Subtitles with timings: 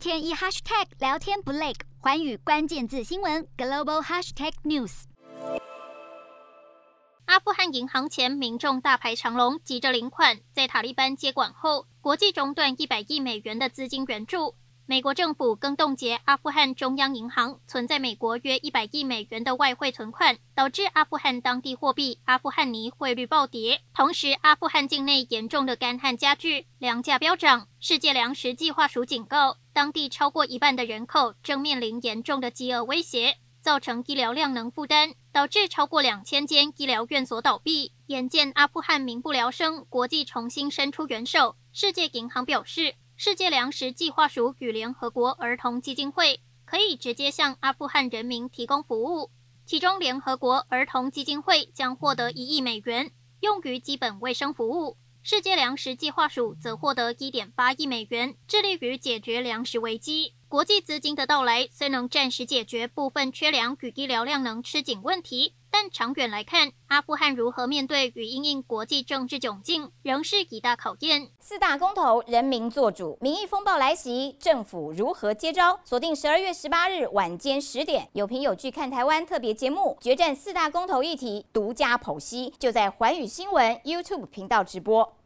[0.00, 5.02] 天一 hashtag 聊天不累，寰宇关键字新闻 global hashtag news。
[7.26, 10.40] 阿富汗银行前民众大排长龙，急着领款。
[10.54, 14.54] 在塔利班接管后，国际中断一百亿美元的资金援助。
[14.86, 23.82] 美国政府更冻结阿富汗中央银行存在美国约一百亿美元的外汇存款，导致阿富汗当地货币阿富汗尼汇率暴跌。
[23.94, 27.68] 同时，阿富汗境内严重的干旱加剧，粮价飙涨。
[27.78, 37.92] 世界粮食计划署警告，当地超过一半的人口正面临严重的饥饿威胁，造成医疗量能负担，导致超过两千间医疗院所倒闭。
[38.08, 41.56] 眼见阿富汗民不聊生，国际重新伸出援手。
[41.72, 42.96] 世界银行表示。
[43.16, 49.30] 世界粮食计划署与联合国儿童基金会可以直接向阿富汗人民提供服务，
[49.64, 53.10] 其中联合国儿童基金会将获得一亿美元，
[53.40, 60.32] 用于基本卫生服务；世界粮食计划署则获得一点八亿美元，致力于解决粮食危机。
[60.50, 65.54] 国际资金的到来虽能暂时解决部分缺粮与医疗量能吃紧问题。
[65.70, 71.28] 但长远来看，阿富汗如何面对与因应国际政治窘境，仍是一大考验。
[71.38, 75.78] 四大公投，人民做主，民意风暴来袭，政府如何接招？
[75.84, 85.19] 锁定十二月十八日晚间十点，有凭有据看台湾特别节目，决战四大公投议题，独家剖析，就在寰宇新闻 YouTube 频道直播。